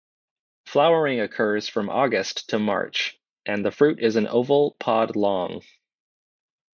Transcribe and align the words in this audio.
Flowering 0.65 1.19
occurs 1.19 1.69
from 1.69 1.87
August 1.91 2.49
to 2.49 2.57
March 2.57 3.19
and 3.45 3.63
the 3.63 3.69
fruit 3.69 3.99
is 3.99 4.15
an 4.15 4.25
oval 4.25 4.75
pod 4.79 5.15
long. 5.15 5.61